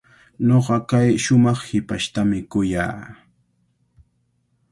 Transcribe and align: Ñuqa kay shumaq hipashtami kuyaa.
Ñuqa 0.47 0.77
kay 0.89 1.07
shumaq 1.23 1.59
hipashtami 1.67 2.39
kuyaa. 2.51 2.99